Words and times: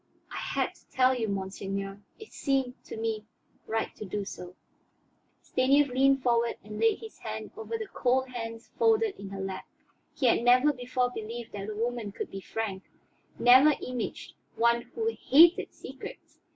I 0.31 0.37
had 0.37 0.73
to 0.73 0.89
tell 0.89 1.13
you, 1.13 1.27
monseigneur; 1.27 2.01
it 2.17 2.33
seemed 2.33 2.73
to 2.85 2.97
me 2.97 3.25
right 3.67 3.95
to 3.97 4.03
do 4.03 4.25
so." 4.25 4.55
Stanief 5.43 5.89
leaned 5.89 6.23
forward 6.23 6.55
and 6.63 6.79
laid 6.79 6.97
his 7.01 7.19
hand 7.19 7.51
over 7.55 7.77
the 7.77 7.85
cold 7.85 8.29
hands 8.29 8.71
folded 8.79 9.13
in 9.19 9.29
her 9.29 9.39
lap. 9.41 9.67
He 10.17 10.25
had 10.25 10.41
never 10.41 10.73
before 10.73 11.11
believed 11.11 11.51
that 11.51 11.69
a 11.69 11.75
woman 11.75 12.11
could 12.11 12.31
be 12.31 12.41
frank, 12.41 12.81
never 13.37 13.73
imaged 13.79 14.33
one 14.55 14.81
who 14.81 15.05
"hated 15.29 15.71
secrets." 15.71 16.39